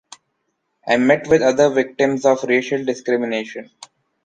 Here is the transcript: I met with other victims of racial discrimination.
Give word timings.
I 0.87 0.97
met 0.97 1.27
with 1.27 1.43
other 1.43 1.69
victims 1.69 2.25
of 2.25 2.41
racial 2.45 2.83
discrimination. 2.83 3.69